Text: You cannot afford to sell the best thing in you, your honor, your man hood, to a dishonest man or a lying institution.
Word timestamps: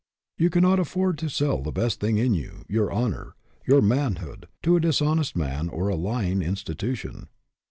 You 0.39 0.49
cannot 0.49 0.79
afford 0.79 1.19
to 1.19 1.29
sell 1.29 1.61
the 1.61 1.71
best 1.71 1.99
thing 1.99 2.17
in 2.17 2.33
you, 2.33 2.65
your 2.67 2.91
honor, 2.91 3.35
your 3.67 3.83
man 3.83 4.15
hood, 4.15 4.47
to 4.63 4.75
a 4.75 4.79
dishonest 4.79 5.35
man 5.35 5.69
or 5.69 5.89
a 5.89 5.95
lying 5.95 6.41
institution. 6.41 7.27